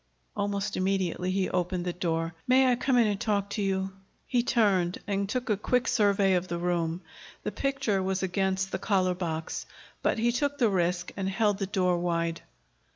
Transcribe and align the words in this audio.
Almost 0.35 0.75
immediately 0.75 1.29
he 1.29 1.47
opened 1.47 1.85
the 1.85 1.93
door. 1.93 2.33
"May 2.47 2.71
I 2.71 2.75
come 2.75 2.97
in 2.97 3.05
and 3.05 3.21
talk 3.21 3.51
to 3.51 3.61
you?" 3.61 3.91
He 4.25 4.41
turned 4.41 4.97
and 5.05 5.29
took 5.29 5.47
a 5.47 5.55
quick 5.55 5.87
survey 5.87 6.33
of 6.33 6.47
the 6.47 6.57
room. 6.57 7.01
The 7.43 7.51
picture 7.51 8.01
was 8.01 8.23
against 8.23 8.71
the 8.71 8.79
collar 8.79 9.13
box. 9.13 9.67
But 10.01 10.17
he 10.17 10.31
took 10.31 10.57
the 10.57 10.69
risk 10.69 11.11
and 11.15 11.29
held 11.29 11.59
the 11.59 11.67
door 11.67 11.99
wide. 11.99 12.41